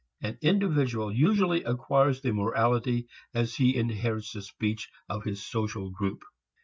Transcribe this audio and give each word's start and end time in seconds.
An 0.19 0.39
individual 0.41 1.11
usually 1.13 1.63
acquires 1.63 2.21
the 2.23 2.31
morality 2.33 3.07
as 3.35 3.53
he 3.53 3.75
inherits 3.75 4.33
the 4.33 4.41
speech 4.41 4.89
of 5.07 5.23
his 5.25 5.45
social 5.45 5.91
group. 5.91 6.23